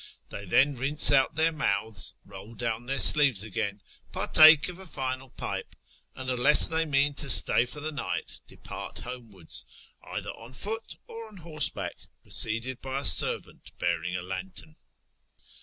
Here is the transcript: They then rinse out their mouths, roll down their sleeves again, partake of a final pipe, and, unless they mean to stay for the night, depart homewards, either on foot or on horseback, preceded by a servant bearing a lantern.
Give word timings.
They 0.29 0.45
then 0.45 0.75
rinse 0.77 1.11
out 1.11 1.35
their 1.35 1.51
mouths, 1.51 2.15
roll 2.25 2.55
down 2.55 2.87
their 2.87 2.99
sleeves 2.99 3.43
again, 3.43 3.83
partake 4.11 4.67
of 4.67 4.79
a 4.79 4.87
final 4.87 5.29
pipe, 5.29 5.75
and, 6.15 6.27
unless 6.27 6.67
they 6.67 6.85
mean 6.85 7.13
to 7.13 7.29
stay 7.29 7.67
for 7.67 7.81
the 7.81 7.91
night, 7.91 8.41
depart 8.47 8.97
homewards, 8.97 9.63
either 10.01 10.31
on 10.31 10.53
foot 10.53 10.95
or 11.07 11.27
on 11.27 11.37
horseback, 11.37 11.97
preceded 12.23 12.81
by 12.81 13.01
a 13.01 13.05
servant 13.05 13.77
bearing 13.77 14.15
a 14.15 14.23
lantern. 14.23 14.75